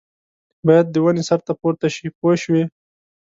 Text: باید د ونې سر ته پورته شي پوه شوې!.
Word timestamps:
باید 0.65 0.87
د 0.89 0.95
ونې 1.03 1.23
سر 1.29 1.39
ته 1.45 1.53
پورته 1.59 1.87
شي 1.95 2.07
پوه 2.17 2.33
شوې!. 2.43 2.63